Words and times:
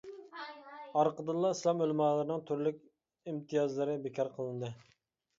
ئارقىدىنلا 1.01 1.49
ئىسلام 1.55 1.83
ئۆلىمالىرىنىڭ 1.85 2.41
تۈرلۈك 2.47 2.79
ئىمتىيازلىرى 3.33 3.99
بىكار 4.07 4.31
قىلىندى. 4.39 4.71